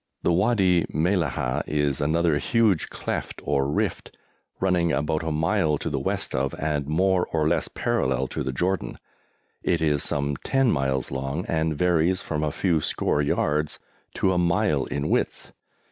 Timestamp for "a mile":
5.21-5.77, 14.33-14.85